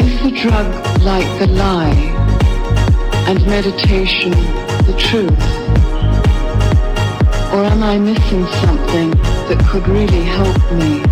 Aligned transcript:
Is 0.00 0.22
the 0.22 0.30
drug 0.42 1.02
like 1.02 1.38
the 1.38 1.46
lie 1.46 1.94
and 3.26 3.40
meditation 3.46 4.32
the 4.84 4.94
truth? 4.98 5.30
Or 7.54 7.64
am 7.64 7.82
I 7.82 7.98
missing 7.98 8.46
something 8.46 9.10
that 9.48 9.64
could 9.66 9.88
really 9.88 10.22
help 10.22 10.72
me? 10.72 11.11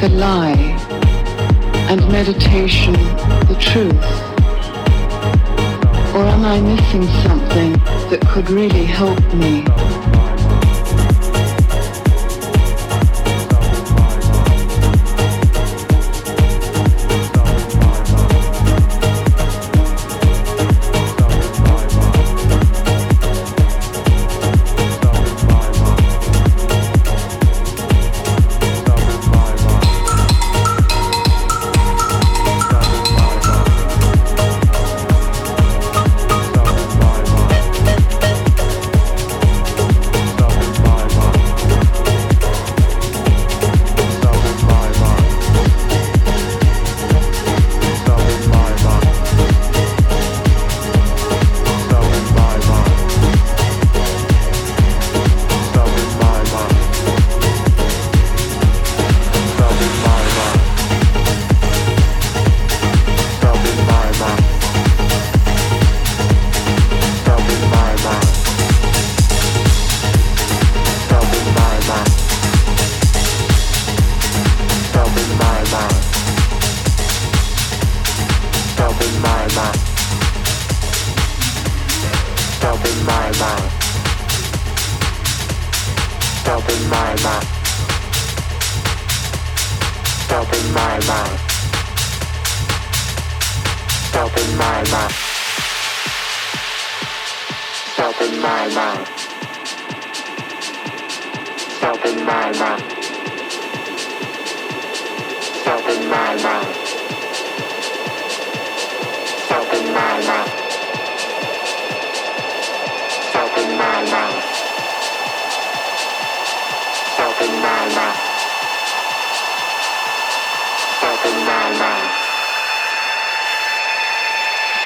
the 0.00 0.08
lie 0.10 0.54
and 1.90 2.00
meditation 2.12 2.92
the 2.92 3.56
truth? 3.58 3.92
Or 6.14 6.24
am 6.24 6.44
I 6.44 6.60
missing 6.60 7.02
something 7.26 7.72
that 8.10 8.20
could 8.28 8.48
really 8.48 8.84
help 8.84 9.18
me? 9.34 9.64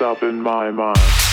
up 0.02 0.22
in 0.22 0.42
my 0.42 0.70
mind. 0.70 1.31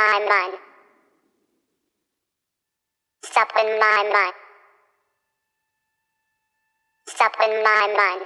My 0.00 0.18
mind. 0.32 0.54
Stop 3.22 3.50
in 3.62 3.68
my 3.84 4.00
mind. 4.14 4.36
Stop 7.14 7.34
in 7.44 7.52
my 7.68 7.84
mind. 8.00 8.22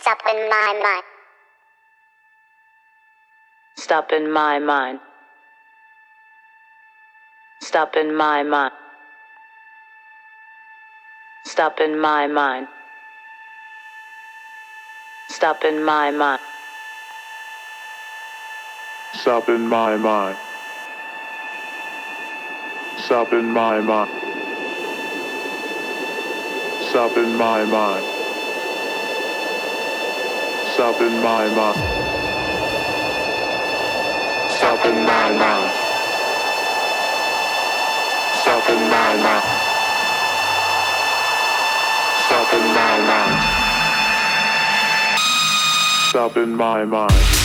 Stop 0.00 0.20
in 0.30 0.38
my 0.54 0.72
mind. 0.84 1.04
Stop 3.76 4.12
in 4.12 4.32
my 4.32 4.58
mind. 4.58 5.00
Stop 7.60 7.96
in 7.96 8.16
my 8.16 8.42
mind. 8.54 8.72
Stop 11.44 11.80
in 11.80 11.98
my 11.98 12.26
mind. 12.28 12.68
Stop 15.28 15.64
in 15.64 15.84
my 15.84 16.10
mind. 16.10 16.51
Stop 19.14 19.48
in 19.50 19.68
my 19.68 19.96
mind. 19.96 20.36
Stop 22.98 23.32
in 23.34 23.44
my 23.52 23.80
mind. 23.80 24.10
Stop 26.88 27.16
in 27.18 27.36
my 27.36 27.64
mind. 27.64 28.04
Stop 30.72 31.00
in 31.02 31.22
my 31.22 31.46
mind. 31.48 31.76
Stop 34.50 34.84
in 34.86 35.04
my 35.04 35.30
mind. 35.36 35.72
Stop 38.40 38.68
in 38.70 38.80
my 38.90 39.16
mind. 39.22 39.44
Stop 42.24 42.54
in 42.54 42.64
my 42.74 42.98
mind. 43.08 43.36
Stop 46.08 46.36
in 46.38 46.56
my 46.56 46.84
mind. 46.84 47.41